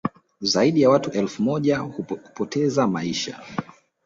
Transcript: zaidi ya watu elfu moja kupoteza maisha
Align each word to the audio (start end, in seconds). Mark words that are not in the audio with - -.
zaidi 0.41 0.81
ya 0.81 0.89
watu 0.89 1.11
elfu 1.11 1.43
moja 1.43 1.83
kupoteza 1.83 2.87
maisha 2.87 3.39